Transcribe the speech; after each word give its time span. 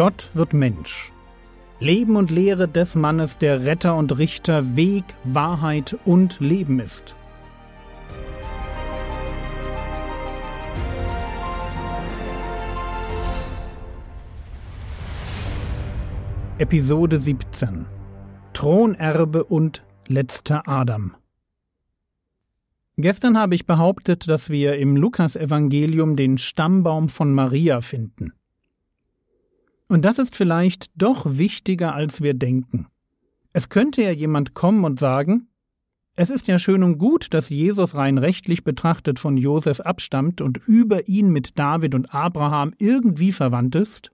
Gott 0.00 0.30
wird 0.32 0.54
Mensch. 0.54 1.12
Leben 1.78 2.16
und 2.16 2.30
Lehre 2.30 2.66
des 2.66 2.94
Mannes, 2.94 3.36
der 3.36 3.66
Retter 3.66 3.94
und 3.98 4.16
Richter, 4.16 4.74
Weg, 4.74 5.04
Wahrheit 5.24 5.98
und 6.06 6.40
Leben 6.40 6.80
ist. 6.80 7.14
Episode 16.56 17.18
17 17.18 17.84
Thronerbe 18.54 19.44
und 19.44 19.84
letzter 20.08 20.66
Adam 20.66 21.14
Gestern 22.96 23.36
habe 23.36 23.54
ich 23.54 23.66
behauptet, 23.66 24.30
dass 24.30 24.48
wir 24.48 24.78
im 24.78 24.96
Lukasevangelium 24.96 26.16
den 26.16 26.38
Stammbaum 26.38 27.10
von 27.10 27.34
Maria 27.34 27.82
finden. 27.82 28.32
Und 29.90 30.04
das 30.04 30.20
ist 30.20 30.36
vielleicht 30.36 30.92
doch 30.94 31.26
wichtiger, 31.26 31.96
als 31.96 32.20
wir 32.20 32.34
denken. 32.34 32.86
Es 33.52 33.70
könnte 33.70 34.02
ja 34.02 34.12
jemand 34.12 34.54
kommen 34.54 34.84
und 34.84 35.00
sagen, 35.00 35.48
es 36.14 36.30
ist 36.30 36.46
ja 36.46 36.60
schön 36.60 36.84
und 36.84 36.98
gut, 36.98 37.34
dass 37.34 37.48
Jesus 37.48 37.96
rein 37.96 38.16
rechtlich 38.16 38.62
betrachtet 38.62 39.18
von 39.18 39.36
Josef 39.36 39.80
abstammt 39.80 40.42
und 40.42 40.58
über 40.68 41.08
ihn 41.08 41.30
mit 41.30 41.58
David 41.58 41.96
und 41.96 42.14
Abraham 42.14 42.72
irgendwie 42.78 43.32
verwandt 43.32 43.74
ist, 43.74 44.12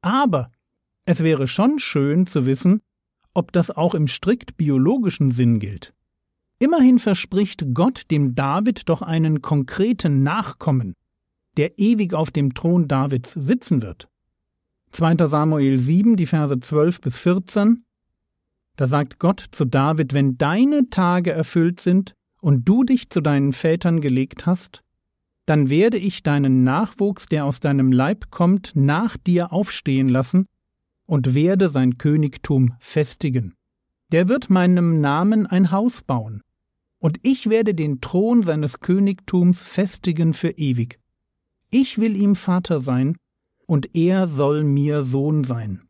aber 0.00 0.50
es 1.04 1.22
wäre 1.22 1.46
schon 1.46 1.78
schön 1.78 2.26
zu 2.26 2.46
wissen, 2.46 2.80
ob 3.34 3.52
das 3.52 3.70
auch 3.70 3.94
im 3.94 4.06
strikt 4.06 4.56
biologischen 4.56 5.30
Sinn 5.30 5.58
gilt. 5.58 5.92
Immerhin 6.58 6.98
verspricht 6.98 7.74
Gott 7.74 8.10
dem 8.10 8.34
David 8.34 8.88
doch 8.88 9.02
einen 9.02 9.42
konkreten 9.42 10.22
Nachkommen, 10.22 10.94
der 11.58 11.78
ewig 11.78 12.14
auf 12.14 12.30
dem 12.30 12.54
Thron 12.54 12.88
Davids 12.88 13.34
sitzen 13.34 13.82
wird. 13.82 14.08
2. 14.92 15.26
Samuel 15.26 15.78
7, 15.78 16.16
die 16.16 16.26
Verse 16.26 16.58
12 16.58 17.00
bis 17.00 17.16
14. 17.16 17.84
Da 18.76 18.86
sagt 18.86 19.18
Gott 19.18 19.44
zu 19.50 19.64
David, 19.64 20.14
wenn 20.14 20.36
deine 20.36 20.88
Tage 20.90 21.32
erfüllt 21.32 21.80
sind 21.80 22.14
und 22.40 22.68
du 22.68 22.84
dich 22.84 23.10
zu 23.10 23.20
deinen 23.20 23.52
Vätern 23.52 24.00
gelegt 24.00 24.46
hast, 24.46 24.82
dann 25.46 25.70
werde 25.70 25.98
ich 25.98 26.22
deinen 26.22 26.62
Nachwuchs, 26.62 27.26
der 27.26 27.44
aus 27.46 27.60
deinem 27.60 27.90
Leib 27.90 28.30
kommt, 28.30 28.72
nach 28.74 29.16
dir 29.16 29.52
aufstehen 29.52 30.08
lassen 30.08 30.46
und 31.06 31.34
werde 31.34 31.68
sein 31.68 31.98
Königtum 31.98 32.74
festigen. 32.78 33.54
Der 34.12 34.28
wird 34.28 34.50
meinem 34.50 35.00
Namen 35.00 35.46
ein 35.46 35.70
Haus 35.70 36.02
bauen, 36.02 36.42
und 36.98 37.18
ich 37.22 37.48
werde 37.50 37.74
den 37.74 38.00
Thron 38.00 38.42
seines 38.42 38.80
Königtums 38.80 39.62
festigen 39.62 40.34
für 40.34 40.50
ewig. 40.50 41.00
Ich 41.70 41.98
will 41.98 42.14
ihm 42.14 42.36
Vater 42.36 42.78
sein, 42.78 43.16
und 43.66 43.94
er 43.94 44.26
soll 44.26 44.64
mir 44.64 45.02
Sohn 45.02 45.44
sein. 45.44 45.82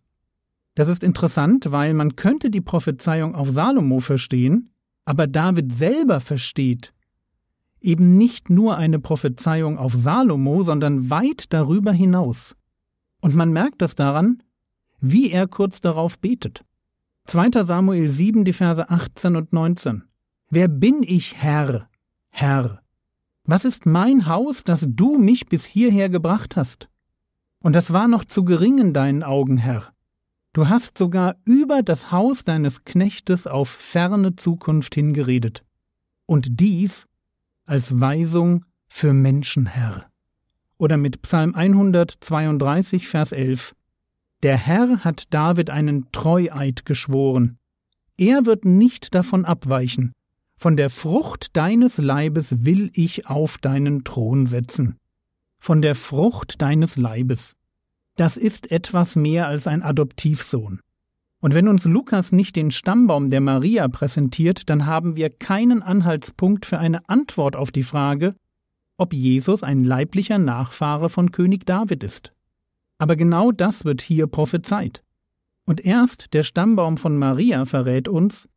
Das 0.74 0.88
ist 0.88 1.02
interessant, 1.04 1.70
weil 1.70 1.94
man 1.94 2.16
könnte 2.16 2.50
die 2.50 2.60
Prophezeiung 2.60 3.34
auf 3.34 3.50
Salomo 3.50 4.00
verstehen, 4.00 4.70
aber 5.04 5.26
David 5.26 5.72
selber 5.72 6.20
versteht 6.20 6.92
eben 7.82 8.16
nicht 8.16 8.50
nur 8.50 8.76
eine 8.76 8.98
Prophezeiung 8.98 9.78
auf 9.78 9.92
Salomo, 9.92 10.62
sondern 10.62 11.10
weit 11.10 11.52
darüber 11.52 11.92
hinaus. 11.92 12.56
Und 13.20 13.34
man 13.34 13.52
merkt 13.52 13.82
das 13.82 13.94
daran, 13.94 14.42
wie 15.00 15.30
er 15.30 15.48
kurz 15.48 15.80
darauf 15.80 16.18
betet. 16.18 16.64
2. 17.26 17.64
Samuel 17.64 18.10
7, 18.10 18.44
die 18.44 18.52
Verse 18.52 18.88
18 18.88 19.36
und 19.36 19.52
19. 19.52 20.04
Wer 20.50 20.68
bin 20.68 21.02
ich, 21.02 21.36
Herr, 21.36 21.88
Herr? 22.30 22.82
Was 23.44 23.64
ist 23.64 23.86
mein 23.86 24.26
Haus, 24.26 24.64
dass 24.64 24.86
du 24.88 25.18
mich 25.18 25.46
bis 25.46 25.64
hierher 25.64 26.08
gebracht 26.08 26.56
hast? 26.56 26.88
Und 27.62 27.74
das 27.74 27.92
war 27.92 28.08
noch 28.08 28.24
zu 28.24 28.44
gering 28.44 28.78
in 28.78 28.92
deinen 28.92 29.22
Augen, 29.22 29.56
Herr. 29.56 29.92
Du 30.52 30.68
hast 30.68 30.98
sogar 30.98 31.36
über 31.44 31.82
das 31.82 32.12
Haus 32.12 32.44
deines 32.44 32.84
Knechtes 32.84 33.46
auf 33.46 33.70
ferne 33.70 34.36
Zukunft 34.36 34.94
hingeredet. 34.94 35.64
Und 36.26 36.60
dies 36.60 37.06
als 37.64 38.00
Weisung 38.00 38.64
für 38.88 39.14
Menschen, 39.14 39.66
Herr. 39.66 40.10
Oder 40.76 40.96
mit 40.96 41.22
Psalm 41.22 41.54
132, 41.54 43.08
Vers 43.08 43.32
11. 43.32 43.74
Der 44.42 44.58
Herr 44.58 45.04
hat 45.04 45.32
David 45.32 45.70
einen 45.70 46.10
Treueid 46.12 46.84
geschworen. 46.84 47.58
Er 48.18 48.44
wird 48.44 48.64
nicht 48.64 49.14
davon 49.14 49.44
abweichen. 49.44 50.12
Von 50.56 50.76
der 50.76 50.90
Frucht 50.90 51.56
deines 51.56 51.98
Leibes 51.98 52.64
will 52.64 52.90
ich 52.94 53.26
auf 53.26 53.58
deinen 53.58 54.04
Thron 54.04 54.46
setzen. 54.46 54.98
Von 55.58 55.80
der 55.80 55.94
Frucht 55.94 56.60
deines 56.60 56.96
Leibes. 56.96 57.56
Das 58.16 58.36
ist 58.36 58.70
etwas 58.70 59.16
mehr 59.16 59.46
als 59.46 59.66
ein 59.66 59.82
Adoptivsohn. 59.82 60.80
Und 61.40 61.54
wenn 61.54 61.66
uns 61.66 61.84
Lukas 61.84 62.30
nicht 62.30 62.54
den 62.54 62.70
Stammbaum 62.70 63.28
der 63.30 63.40
Maria 63.40 63.88
präsentiert, 63.88 64.70
dann 64.70 64.86
haben 64.86 65.16
wir 65.16 65.28
keinen 65.28 65.82
Anhaltspunkt 65.82 66.66
für 66.66 66.78
eine 66.78 67.08
Antwort 67.08 67.56
auf 67.56 67.72
die 67.72 67.82
Frage, 67.82 68.36
ob 68.96 69.12
Jesus 69.12 69.64
ein 69.64 69.82
leiblicher 69.82 70.38
Nachfahre 70.38 71.08
von 71.08 71.32
König 71.32 71.66
David 71.66 72.04
ist. 72.04 72.32
Aber 72.98 73.16
genau 73.16 73.50
das 73.50 73.84
wird 73.84 74.02
hier 74.02 74.28
prophezeit. 74.28 75.02
Und 75.64 75.84
erst 75.84 76.34
der 76.34 76.44
Stammbaum 76.44 76.96
von 76.96 77.18
Maria 77.18 77.64
verrät 77.64 78.06
uns, 78.06 78.48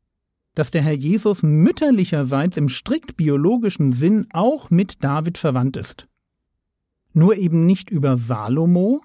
dass 0.54 0.70
der 0.70 0.84
Herr 0.84 0.94
Jesus 0.94 1.42
mütterlicherseits 1.44 2.58
im 2.58 2.70
strikt 2.70 3.18
biologischen 3.18 3.94
Sinn 3.94 4.28
auch 4.32 4.70
mit 4.70 5.04
David 5.04 5.38
verwandt 5.38 5.78
ist. 5.78 6.08
Nur 7.14 7.36
eben 7.36 7.66
nicht 7.66 7.90
über 7.90 8.16
Salomo, 8.16 9.02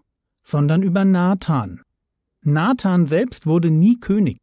sondern 0.51 0.83
über 0.83 1.05
Nathan. 1.05 1.81
Nathan 2.43 3.07
selbst 3.07 3.47
wurde 3.47 3.71
nie 3.71 3.99
König, 3.99 4.39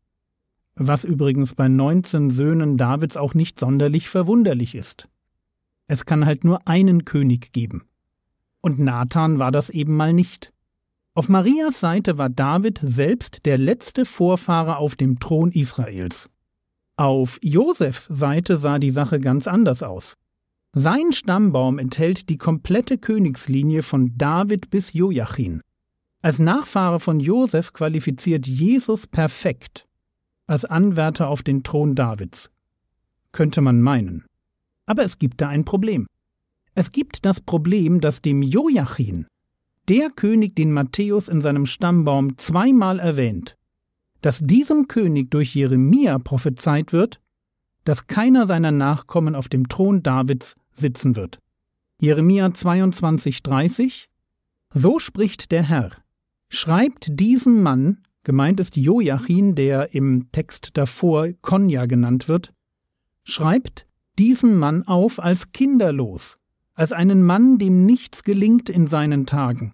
was 0.75 1.03
übrigens 1.03 1.55
bei 1.55 1.67
19 1.67 2.29
Söhnen 2.29 2.77
Davids 2.77 3.17
auch 3.17 3.33
nicht 3.33 3.59
sonderlich 3.59 4.09
verwunderlich 4.09 4.75
ist. 4.75 5.07
Es 5.87 6.05
kann 6.05 6.25
halt 6.25 6.43
nur 6.43 6.67
einen 6.67 7.05
König 7.05 7.51
geben. 7.51 7.83
Und 8.61 8.79
Nathan 8.79 9.39
war 9.39 9.51
das 9.51 9.69
eben 9.69 9.95
mal 9.95 10.13
nicht. 10.13 10.51
Auf 11.13 11.29
Marias 11.29 11.79
Seite 11.79 12.17
war 12.17 12.29
David 12.29 12.79
selbst 12.83 13.45
der 13.45 13.57
letzte 13.57 14.05
Vorfahre 14.05 14.77
auf 14.77 14.95
dem 14.95 15.19
Thron 15.19 15.51
Israels. 15.51 16.29
Auf 16.95 17.39
Josefs 17.41 18.05
Seite 18.05 18.57
sah 18.57 18.79
die 18.79 18.91
Sache 18.91 19.19
ganz 19.19 19.47
anders 19.47 19.81
aus. 19.81 20.15
Sein 20.73 21.11
Stammbaum 21.11 21.79
enthält 21.79 22.29
die 22.29 22.37
komplette 22.37 22.97
Königslinie 22.97 23.81
von 23.81 24.17
David 24.17 24.69
bis 24.69 24.93
Joachim. 24.93 25.61
Als 26.27 26.39
Nachfahre 26.39 26.99
von 26.99 27.21
Josef 27.21 27.71
qualifiziert 27.71 28.45
Jesus 28.47 29.07
perfekt 29.07 29.87
als 30.45 30.65
Anwärter 30.65 31.29
auf 31.29 31.41
den 31.41 31.63
Thron 31.63 31.95
Davids. 31.95 32.51
Könnte 33.31 33.61
man 33.61 33.81
meinen. 33.81 34.25
Aber 34.85 35.05
es 35.05 35.19
gibt 35.19 35.39
da 35.39 35.47
ein 35.47 35.63
Problem. 35.63 36.05
Es 36.75 36.91
gibt 36.91 37.23
das 37.25 37.39
Problem, 37.39 38.01
dass 38.01 38.21
dem 38.21 38.41
Joachim 38.41 39.25
der 39.87 40.09
König, 40.09 40.53
den 40.53 40.73
Matthäus 40.73 41.29
in 41.29 41.39
seinem 41.39 41.65
Stammbaum 41.65 42.37
zweimal 42.37 42.99
erwähnt, 42.99 43.55
dass 44.21 44.41
diesem 44.41 44.89
König 44.89 45.31
durch 45.31 45.55
Jeremia 45.55 46.19
prophezeit 46.19 46.91
wird, 46.91 47.21
dass 47.85 48.07
keiner 48.07 48.47
seiner 48.47 48.73
Nachkommen 48.73 49.33
auf 49.33 49.47
dem 49.47 49.69
Thron 49.69 50.03
Davids 50.03 50.57
sitzen 50.73 51.15
wird. 51.15 51.39
Jeremia 52.01 52.47
22,30 52.47 54.07
So 54.73 54.99
spricht 54.99 55.53
der 55.53 55.63
Herr: 55.63 55.91
Schreibt 56.49 57.19
diesen 57.19 57.61
Mann, 57.61 57.99
gemeint 58.23 58.59
ist 58.59 58.77
Joachim, 58.77 59.55
der 59.55 59.93
im 59.93 60.31
Text 60.31 60.71
davor 60.73 61.29
Konja 61.41 61.85
genannt 61.85 62.27
wird, 62.27 62.53
schreibt 63.23 63.85
diesen 64.17 64.57
Mann 64.57 64.83
auf 64.83 65.19
als 65.19 65.51
kinderlos, 65.51 66.37
als 66.73 66.91
einen 66.91 67.23
Mann, 67.23 67.57
dem 67.57 67.85
nichts 67.85 68.23
gelingt 68.23 68.69
in 68.69 68.87
seinen 68.87 69.25
Tagen, 69.25 69.73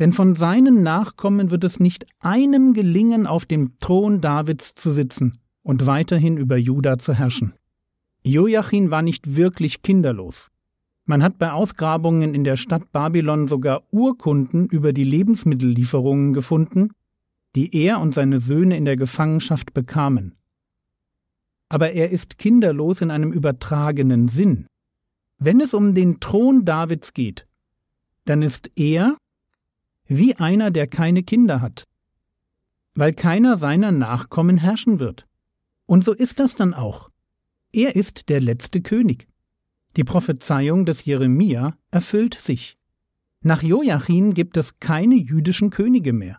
denn 0.00 0.14
von 0.14 0.34
seinen 0.34 0.82
Nachkommen 0.82 1.50
wird 1.50 1.62
es 1.62 1.78
nicht 1.78 2.06
einem 2.20 2.72
gelingen, 2.72 3.26
auf 3.26 3.44
dem 3.44 3.76
Thron 3.80 4.22
Davids 4.22 4.74
zu 4.74 4.90
sitzen 4.90 5.40
und 5.62 5.84
weiterhin 5.84 6.38
über 6.38 6.56
Juda 6.56 6.98
zu 6.98 7.12
herrschen. 7.12 7.52
Joachim 8.24 8.90
war 8.90 9.02
nicht 9.02 9.36
wirklich 9.36 9.82
kinderlos. 9.82 10.50
Man 11.10 11.24
hat 11.24 11.38
bei 11.38 11.50
Ausgrabungen 11.50 12.36
in 12.36 12.44
der 12.44 12.54
Stadt 12.54 12.92
Babylon 12.92 13.48
sogar 13.48 13.82
Urkunden 13.90 14.68
über 14.68 14.92
die 14.92 15.02
Lebensmittellieferungen 15.02 16.34
gefunden, 16.34 16.92
die 17.56 17.74
er 17.74 18.00
und 18.00 18.14
seine 18.14 18.38
Söhne 18.38 18.76
in 18.76 18.84
der 18.84 18.96
Gefangenschaft 18.96 19.74
bekamen. 19.74 20.36
Aber 21.68 21.90
er 21.94 22.10
ist 22.10 22.38
kinderlos 22.38 23.00
in 23.00 23.10
einem 23.10 23.32
übertragenen 23.32 24.28
Sinn. 24.28 24.68
Wenn 25.36 25.60
es 25.60 25.74
um 25.74 25.96
den 25.96 26.20
Thron 26.20 26.64
Davids 26.64 27.12
geht, 27.12 27.44
dann 28.24 28.40
ist 28.40 28.70
er 28.76 29.16
wie 30.06 30.36
einer, 30.36 30.70
der 30.70 30.86
keine 30.86 31.24
Kinder 31.24 31.60
hat, 31.60 31.88
weil 32.94 33.14
keiner 33.14 33.56
seiner 33.56 33.90
Nachkommen 33.90 34.58
herrschen 34.58 35.00
wird. 35.00 35.26
Und 35.86 36.04
so 36.04 36.12
ist 36.12 36.38
das 36.38 36.54
dann 36.54 36.72
auch. 36.72 37.10
Er 37.72 37.96
ist 37.96 38.28
der 38.28 38.40
letzte 38.40 38.80
König. 38.80 39.26
Die 39.96 40.04
Prophezeiung 40.04 40.84
des 40.84 41.04
Jeremia 41.04 41.76
erfüllt 41.90 42.34
sich. 42.34 42.78
Nach 43.42 43.62
Joachim 43.62 44.34
gibt 44.34 44.56
es 44.56 44.78
keine 44.78 45.16
jüdischen 45.16 45.70
Könige 45.70 46.12
mehr. 46.12 46.38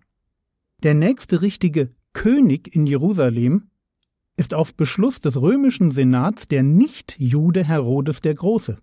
Der 0.83 0.94
nächste 0.94 1.42
richtige 1.42 1.94
König 2.13 2.74
in 2.75 2.86
Jerusalem 2.86 3.69
ist 4.38 4.53
auf 4.53 4.74
Beschluss 4.74 5.19
des 5.19 5.42
römischen 5.42 5.92
Senats 5.92 6.48
der 6.48 6.63
Nicht-Jude 6.63 7.63
Herodes 7.63 8.21
der 8.21 8.36
Große. 8.36 8.80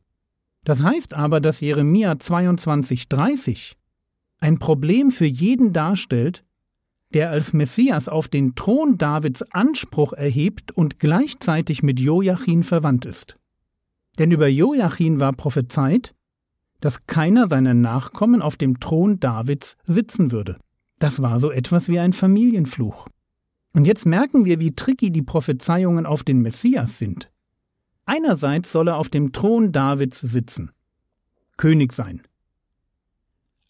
Das 0.64 0.82
heißt 0.82 1.14
aber, 1.14 1.40
dass 1.40 1.60
Jeremia 1.60 2.12
22,30 2.12 3.74
ein 4.40 4.58
Problem 4.58 5.10
für 5.10 5.26
jeden 5.26 5.72
darstellt, 5.72 6.44
der 7.14 7.30
als 7.30 7.52
Messias 7.52 8.08
auf 8.08 8.28
den 8.28 8.54
Thron 8.54 8.98
Davids 8.98 9.42
Anspruch 9.42 10.12
erhebt 10.12 10.72
und 10.72 10.98
gleichzeitig 10.98 11.82
mit 11.82 11.98
Joachim 11.98 12.62
verwandt 12.62 13.06
ist. 13.06 13.38
Denn 14.18 14.32
über 14.32 14.48
Joachim 14.48 15.20
war 15.20 15.32
prophezeit, 15.32 16.14
dass 16.80 17.06
keiner 17.06 17.48
seiner 17.48 17.74
Nachkommen 17.74 18.42
auf 18.42 18.56
dem 18.56 18.80
Thron 18.80 19.20
Davids 19.20 19.76
sitzen 19.84 20.30
würde. 20.30 20.58
Das 20.98 21.22
war 21.22 21.38
so 21.38 21.50
etwas 21.50 21.88
wie 21.88 21.98
ein 21.98 22.12
Familienfluch. 22.12 23.08
Und 23.72 23.86
jetzt 23.86 24.06
merken 24.06 24.44
wir, 24.44 24.60
wie 24.60 24.74
tricky 24.74 25.10
die 25.10 25.22
Prophezeiungen 25.22 26.06
auf 26.06 26.24
den 26.24 26.40
Messias 26.42 26.98
sind. 26.98 27.30
Einerseits 28.04 28.72
soll 28.72 28.88
er 28.88 28.96
auf 28.96 29.08
dem 29.08 29.32
Thron 29.32 29.70
Davids 29.70 30.20
sitzen, 30.20 30.72
König 31.56 31.92
sein. 31.92 32.22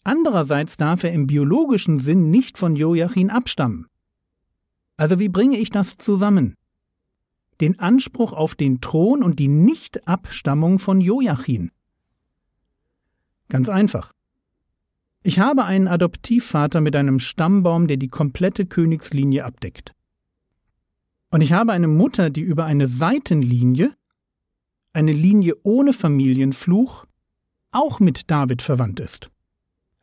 Andererseits 0.03 0.77
darf 0.77 1.03
er 1.03 1.11
im 1.11 1.27
biologischen 1.27 1.99
Sinn 1.99 2.31
nicht 2.31 2.57
von 2.57 2.75
Joachim 2.75 3.29
abstammen. 3.29 3.87
Also 4.97 5.19
wie 5.19 5.29
bringe 5.29 5.57
ich 5.57 5.69
das 5.69 5.97
zusammen? 5.97 6.55
Den 7.61 7.79
Anspruch 7.79 8.33
auf 8.33 8.55
den 8.55 8.81
Thron 8.81 9.23
und 9.23 9.39
die 9.39 9.47
Nichtabstammung 9.47 10.79
von 10.79 11.01
Joachim. 11.01 11.71
Ganz 13.49 13.67
einfach. 13.67 14.13
Ich 15.23 15.39
habe 15.39 15.65
einen 15.65 15.87
Adoptivvater 15.87 16.79
mit 16.79 16.95
einem 16.95 17.19
Stammbaum, 17.19 17.87
der 17.87 17.97
die 17.97 18.07
komplette 18.07 18.65
Königslinie 18.65 19.43
abdeckt. 19.43 19.93
Und 21.31 21.41
ich 21.41 21.51
habe 21.51 21.73
eine 21.73 21.87
Mutter, 21.87 22.29
die 22.29 22.41
über 22.41 22.65
eine 22.65 22.87
Seitenlinie, 22.87 23.95
eine 24.93 25.11
Linie 25.11 25.55
ohne 25.63 25.93
Familienfluch, 25.93 27.05
auch 27.71 27.99
mit 27.99 28.31
David 28.31 28.61
verwandt 28.61 28.99
ist. 28.99 29.29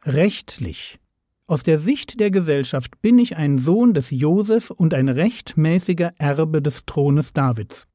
Rechtlich. 0.02 1.00
Aus 1.48 1.62
der 1.62 1.78
Sicht 1.78 2.18
der 2.18 2.32
Gesellschaft 2.32 3.00
bin 3.02 3.20
ich 3.20 3.36
ein 3.36 3.58
Sohn 3.58 3.94
des 3.94 4.10
Josef 4.10 4.70
und 4.70 4.92
ein 4.94 5.08
rechtmäßiger 5.08 6.12
Erbe 6.18 6.60
des 6.60 6.86
Thrones 6.86 7.34
Davids. 7.34 7.86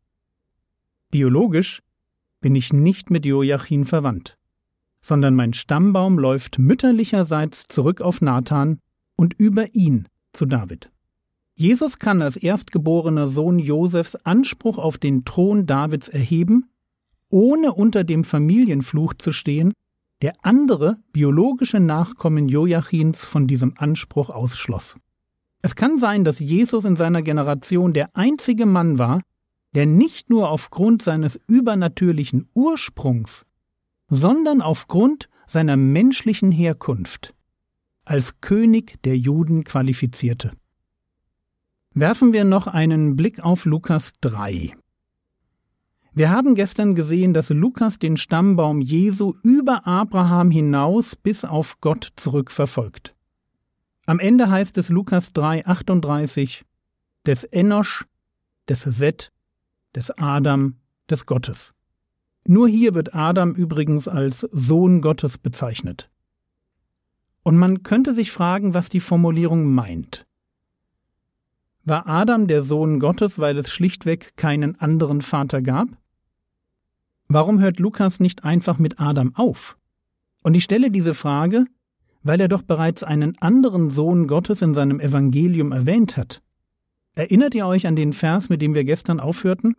Biologisch 1.10 1.84
bin 2.40 2.56
ich 2.56 2.72
nicht 2.72 3.10
mit 3.10 3.26
Joachim 3.26 3.84
verwandt, 3.84 4.38
sondern 5.02 5.36
mein 5.36 5.54
Stammbaum 5.54 6.18
läuft 6.18 6.60
mütterlicherseits 6.60 7.68
zurück 7.68 8.00
auf 8.00 8.22
Nathan 8.22 8.80
und 9.18 9.34
über 9.34 9.76
ihn 9.76 10.08
zu 10.32 10.46
David. 10.46 10.90
Jesus 11.54 12.00
kann 12.00 12.22
als 12.22 12.38
erstgeborener 12.38 13.28
Sohn 13.28 13.60
Josefs 13.60 14.16
Anspruch 14.16 14.78
auf 14.78 14.98
den 14.98 15.26
Thron 15.26 15.66
Davids 15.66 16.08
erheben, 16.08 16.70
ohne 17.28 17.74
unter 17.74 18.06
dem 18.06 18.24
Familienfluch 18.24 19.14
zu 19.16 19.34
stehen, 19.34 19.74
der 20.22 20.34
andere 20.44 20.98
biologische 21.14 21.80
Nachkommen 21.80 22.48
Joachims 22.48 23.26
von 23.26 23.48
diesem 23.48 23.74
Anspruch 23.78 24.30
ausschloss. 24.30 24.96
Es 25.62 25.76
kann 25.76 26.00
sein, 26.00 26.24
dass 26.24 26.40
Jesus 26.40 26.86
in 26.86 26.96
seiner 26.96 27.22
Generation 27.22 27.94
der 27.94 28.16
einzige 28.16 28.66
Mann 28.66 29.00
war, 29.00 29.22
der 29.74 29.86
nicht 29.86 30.30
nur 30.30 30.50
aufgrund 30.50 31.02
seines 31.02 31.40
übernatürlichen 31.48 32.50
Ursprungs, 32.54 33.46
sondern 34.08 34.62
aufgrund 34.62 35.30
seiner 35.48 35.78
menschlichen 35.78 36.52
Herkunft 36.52 37.34
als 38.04 38.42
König 38.42 39.02
der 39.04 39.18
Juden 39.18 39.64
qualifizierte. 39.64 40.52
Werfen 41.94 42.34
wir 42.34 42.44
noch 42.44 42.68
einen 42.68 43.16
Blick 43.16 43.40
auf 43.42 43.66
Lukas 43.66 44.14
3. 44.22 44.74
Wir 46.14 46.30
haben 46.30 46.56
gestern 46.56 46.94
gesehen, 46.94 47.34
dass 47.34 47.52
Lukas 47.52 47.98
den 47.98 48.18
Stammbaum 48.18 48.82
Jesu 48.82 49.36
über 49.44 49.88
Abraham 49.88 50.52
hinaus 50.52 51.16
bis 51.16 51.46
auf 51.46 51.80
Gott 51.80 52.06
zurückverfolgt. 52.18 53.16
Am 54.08 54.20
Ende 54.20 54.50
heißt 54.50 54.78
es 54.78 54.90
Lukas 54.90 55.32
3, 55.32 55.66
38, 55.66 56.66
des 57.26 57.46
Enosch, 57.46 58.06
des 58.68 58.82
Set, 58.82 59.32
des 59.96 60.12
Adam, 60.12 60.76
des 61.10 61.26
Gottes. 61.26 61.74
Nur 62.46 62.68
hier 62.68 62.94
wird 62.94 63.16
Adam 63.16 63.54
übrigens 63.54 64.10
als 64.10 64.42
Sohn 64.42 65.02
Gottes 65.02 65.38
bezeichnet. 65.38 66.10
Und 67.44 67.56
man 67.56 67.84
könnte 67.84 68.12
sich 68.12 68.32
fragen, 68.32 68.74
was 68.74 68.90
die 68.90 69.00
Formulierung 69.00 69.74
meint. 69.74 70.26
War 71.86 72.06
Adam 72.06 72.48
der 72.48 72.64
Sohn 72.64 73.00
Gottes, 73.00 73.40
weil 73.40 73.58
es 73.58 73.72
schlichtweg 73.72 74.36
keinen 74.36 74.78
anderen 74.80 75.22
Vater 75.22 75.62
gab? 75.62 75.88
Warum 77.34 77.62
hört 77.62 77.80
Lukas 77.80 78.20
nicht 78.20 78.44
einfach 78.44 78.78
mit 78.78 79.00
Adam 79.00 79.34
auf? 79.36 79.78
Und 80.44 80.54
ich 80.54 80.66
stelle 80.66 80.92
diese 80.92 81.14
Frage, 81.14 81.64
weil 82.24 82.42
er 82.42 82.50
doch 82.50 82.62
bereits 82.62 83.04
einen 83.04 83.38
anderen 83.38 83.90
Sohn 83.90 84.28
Gottes 84.28 84.62
in 84.62 84.74
seinem 84.74 85.00
Evangelium 85.00 85.72
erwähnt 85.72 86.18
hat. 86.18 86.44
Erinnert 87.16 87.56
ihr 87.56 87.66
euch 87.68 87.88
an 87.88 87.96
den 87.96 88.12
Vers, 88.12 88.50
mit 88.50 88.62
dem 88.62 88.76
wir 88.76 88.84
gestern 88.84 89.22
aufhörten? 89.22 89.78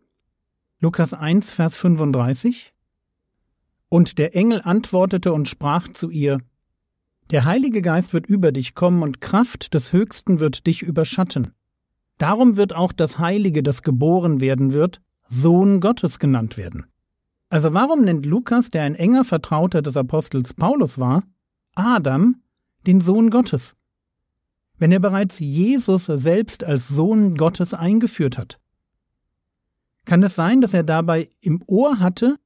Lukas 0.80 1.12
1, 1.12 1.52
Vers 1.52 1.74
35? 1.74 2.72
Und 3.90 4.16
der 4.16 4.34
Engel 4.34 4.62
antwortete 4.64 5.34
und 5.34 5.46
sprach 5.46 5.88
zu 5.88 6.08
ihr, 6.08 6.38
Der 7.30 7.44
Heilige 7.44 7.82
Geist 7.82 8.14
wird 8.14 8.24
über 8.24 8.50
dich 8.52 8.74
kommen 8.74 9.02
und 9.02 9.20
Kraft 9.20 9.74
des 9.74 9.92
Höchsten 9.92 10.40
wird 10.40 10.66
dich 10.66 10.80
überschatten. 10.82 11.52
Darum 12.16 12.56
wird 12.56 12.74
auch 12.74 12.94
das 12.94 13.18
Heilige, 13.18 13.62
das 13.62 13.82
geboren 13.82 14.40
werden 14.40 14.72
wird, 14.72 15.02
Sohn 15.28 15.80
Gottes 15.80 16.18
genannt 16.18 16.56
werden. 16.56 16.86
Also 17.52 17.74
warum 17.74 18.02
nennt 18.02 18.24
Lukas, 18.24 18.70
der 18.70 18.84
ein 18.84 18.94
enger 18.94 19.24
Vertrauter 19.24 19.82
des 19.82 19.98
Apostels 19.98 20.54
Paulus 20.54 20.98
war, 20.98 21.22
Adam 21.74 22.36
den 22.86 23.02
Sohn 23.02 23.28
Gottes? 23.28 23.76
Wenn 24.78 24.90
er 24.90 25.00
bereits 25.00 25.38
Jesus 25.38 26.06
selbst 26.06 26.64
als 26.64 26.88
Sohn 26.88 27.36
Gottes 27.36 27.74
eingeführt 27.74 28.38
hat. 28.38 28.58
Kann 30.06 30.22
es 30.22 30.34
sein, 30.34 30.62
dass 30.62 30.72
er 30.72 30.82
dabei 30.82 31.28
im 31.42 31.62
Ohr 31.66 31.98
hatte, 31.98 32.38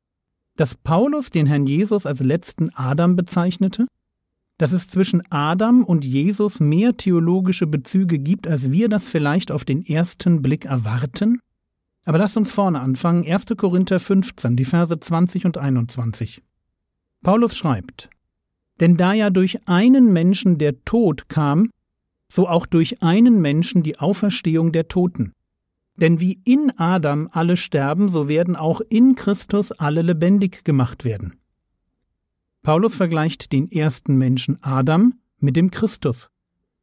dass 0.56 0.74
Paulus 0.74 1.30
den 1.30 1.46
Herrn 1.46 1.68
Jesus 1.68 2.04
als 2.04 2.18
letzten 2.18 2.70
Adam 2.74 3.14
bezeichnete? 3.14 3.86
dass 4.58 4.72
es 4.72 4.88
zwischen 4.88 5.22
Adam 5.30 5.84
und 5.84 6.06
Jesus 6.06 6.60
mehr 6.60 6.96
theologische 6.96 7.66
Bezüge 7.66 8.18
gibt, 8.18 8.48
als 8.48 8.72
wir 8.72 8.88
das 8.88 9.06
vielleicht 9.06 9.52
auf 9.52 9.66
den 9.66 9.84
ersten 9.84 10.40
Blick 10.40 10.64
erwarten? 10.64 11.42
Aber 12.06 12.18
lasst 12.18 12.36
uns 12.36 12.52
vorne 12.52 12.80
anfangen, 12.80 13.26
1. 13.26 13.46
Korinther 13.56 13.98
15, 13.98 14.56
die 14.56 14.64
Verse 14.64 14.98
20 14.98 15.44
und 15.44 15.58
21. 15.58 16.40
Paulus 17.22 17.56
schreibt, 17.56 18.08
Denn 18.78 18.96
da 18.96 19.12
ja 19.12 19.28
durch 19.28 19.66
einen 19.66 20.12
Menschen 20.12 20.56
der 20.56 20.84
Tod 20.84 21.28
kam, 21.28 21.70
so 22.28 22.48
auch 22.48 22.64
durch 22.66 23.02
einen 23.02 23.40
Menschen 23.40 23.82
die 23.82 23.98
Auferstehung 23.98 24.70
der 24.70 24.86
Toten. 24.86 25.32
Denn 25.96 26.20
wie 26.20 26.40
in 26.44 26.70
Adam 26.78 27.28
alle 27.32 27.56
sterben, 27.56 28.08
so 28.08 28.28
werden 28.28 28.54
auch 28.54 28.80
in 28.88 29.16
Christus 29.16 29.72
alle 29.72 30.02
lebendig 30.02 30.62
gemacht 30.64 31.04
werden. 31.04 31.40
Paulus 32.62 32.94
vergleicht 32.94 33.52
den 33.52 33.68
ersten 33.68 34.16
Menschen 34.16 34.62
Adam 34.62 35.14
mit 35.40 35.56
dem 35.56 35.72
Christus. 35.72 36.28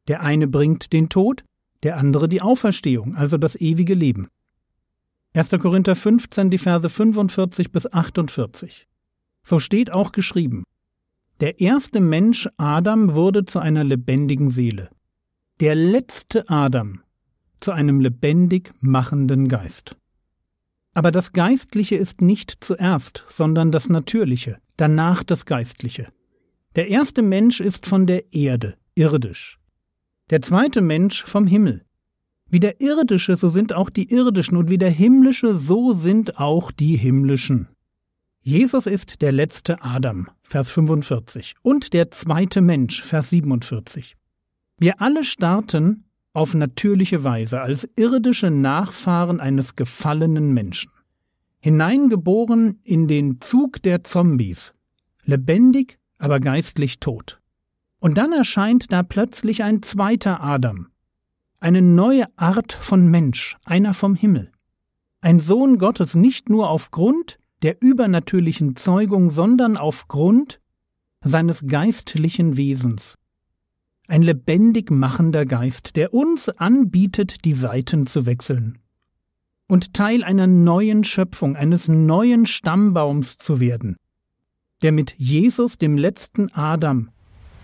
Der 0.06 0.20
eine 0.20 0.48
bringt 0.48 0.92
den 0.92 1.08
Tod, 1.08 1.44
der 1.82 1.96
andere 1.96 2.28
die 2.28 2.42
Auferstehung, 2.42 3.14
also 3.16 3.38
das 3.38 3.56
ewige 3.56 3.94
Leben. 3.94 4.28
1. 5.36 5.50
Korinther 5.50 5.96
15, 5.96 6.48
die 6.48 6.58
Verse 6.58 6.88
45 6.88 7.72
bis 7.72 7.92
48. 7.92 8.86
So 9.42 9.58
steht 9.58 9.90
auch 9.90 10.12
geschrieben: 10.12 10.62
Der 11.40 11.58
erste 11.60 12.00
Mensch 12.00 12.48
Adam 12.56 13.14
wurde 13.14 13.44
zu 13.44 13.58
einer 13.58 13.82
lebendigen 13.82 14.48
Seele. 14.50 14.90
Der 15.58 15.74
letzte 15.74 16.48
Adam 16.48 17.00
zu 17.58 17.72
einem 17.72 18.00
lebendig 18.00 18.72
machenden 18.78 19.48
Geist. 19.48 19.96
Aber 20.92 21.10
das 21.10 21.32
Geistliche 21.32 21.96
ist 21.96 22.22
nicht 22.22 22.58
zuerst, 22.60 23.24
sondern 23.26 23.72
das 23.72 23.88
Natürliche, 23.88 24.58
danach 24.76 25.24
das 25.24 25.46
Geistliche. 25.46 26.12
Der 26.76 26.86
erste 26.90 27.22
Mensch 27.22 27.58
ist 27.58 27.86
von 27.86 28.06
der 28.06 28.32
Erde, 28.32 28.76
irdisch. 28.94 29.58
Der 30.30 30.42
zweite 30.42 30.80
Mensch 30.80 31.24
vom 31.24 31.48
Himmel. 31.48 31.84
Wie 32.54 32.60
der 32.60 32.80
irdische, 32.80 33.36
so 33.36 33.48
sind 33.48 33.72
auch 33.72 33.90
die 33.90 34.12
irdischen, 34.12 34.56
und 34.56 34.70
wie 34.70 34.78
der 34.78 34.88
himmlische, 34.88 35.56
so 35.56 35.92
sind 35.92 36.38
auch 36.38 36.70
die 36.70 36.96
himmlischen. 36.96 37.66
Jesus 38.42 38.86
ist 38.86 39.22
der 39.22 39.32
letzte 39.32 39.82
Adam, 39.82 40.30
Vers 40.44 40.70
45, 40.70 41.56
und 41.62 41.92
der 41.92 42.12
zweite 42.12 42.60
Mensch, 42.60 43.02
Vers 43.02 43.30
47. 43.30 44.14
Wir 44.78 45.00
alle 45.00 45.24
starten 45.24 46.04
auf 46.32 46.54
natürliche 46.54 47.24
Weise 47.24 47.60
als 47.60 47.88
irdische 47.96 48.52
Nachfahren 48.52 49.40
eines 49.40 49.74
gefallenen 49.74 50.54
Menschen. 50.54 50.92
Hineingeboren 51.58 52.78
in 52.84 53.08
den 53.08 53.40
Zug 53.40 53.82
der 53.82 54.04
Zombies, 54.04 54.74
lebendig 55.24 55.98
aber 56.18 56.38
geistlich 56.38 57.00
tot. 57.00 57.40
Und 57.98 58.16
dann 58.16 58.32
erscheint 58.32 58.92
da 58.92 59.02
plötzlich 59.02 59.64
ein 59.64 59.82
zweiter 59.82 60.40
Adam, 60.40 60.86
eine 61.60 61.82
neue 61.82 62.26
Art 62.36 62.72
von 62.72 63.08
Mensch, 63.08 63.56
einer 63.64 63.94
vom 63.94 64.14
Himmel, 64.14 64.50
ein 65.20 65.40
Sohn 65.40 65.78
Gottes 65.78 66.14
nicht 66.14 66.48
nur 66.48 66.68
aufgrund 66.68 67.38
der 67.62 67.80
übernatürlichen 67.80 68.76
Zeugung, 68.76 69.30
sondern 69.30 69.76
aufgrund 69.76 70.60
seines 71.22 71.66
geistlichen 71.66 72.56
Wesens, 72.56 73.16
ein 74.06 74.22
lebendig 74.22 74.90
machender 74.90 75.46
Geist, 75.46 75.96
der 75.96 76.12
uns 76.12 76.50
anbietet, 76.50 77.44
die 77.44 77.54
Seiten 77.54 78.06
zu 78.06 78.26
wechseln 78.26 78.78
und 79.66 79.94
Teil 79.94 80.22
einer 80.22 80.46
neuen 80.46 81.04
Schöpfung, 81.04 81.56
eines 81.56 81.88
neuen 81.88 82.46
Stammbaums 82.46 83.38
zu 83.38 83.60
werden, 83.60 83.96
der 84.82 84.92
mit 84.92 85.14
Jesus, 85.16 85.78
dem 85.78 85.96
letzten 85.96 86.52
Adam, 86.52 87.10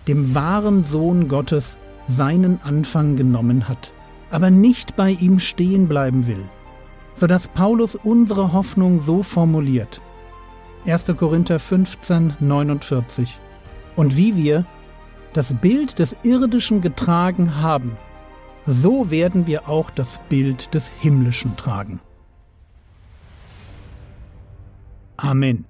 dem 0.07 0.33
wahren 0.33 0.83
Sohn 0.83 1.27
Gottes, 1.27 1.77
seinen 2.05 2.59
Anfang 2.63 3.15
genommen 3.15 3.67
hat, 3.67 3.93
aber 4.29 4.49
nicht 4.49 4.95
bei 4.95 5.11
ihm 5.11 5.39
stehen 5.39 5.87
bleiben 5.87 6.27
will, 6.27 6.43
so 7.13 7.27
dass 7.27 7.47
Paulus 7.47 7.95
unsere 7.95 8.53
Hoffnung 8.53 8.99
so 8.99 9.23
formuliert. 9.23 10.01
1. 10.85 11.05
Korinther 11.17 11.59
15, 11.59 12.35
49. 12.39 13.39
Und 13.95 14.17
wie 14.17 14.35
wir 14.35 14.65
das 15.33 15.53
Bild 15.53 15.99
des 15.99 16.17
Irdischen 16.23 16.81
getragen 16.81 17.61
haben, 17.61 17.97
so 18.65 19.09
werden 19.11 19.47
wir 19.47 19.69
auch 19.69 19.89
das 19.89 20.19
Bild 20.29 20.73
des 20.73 20.91
Himmlischen 20.99 21.55
tragen. 21.57 21.99
Amen. 25.17 25.65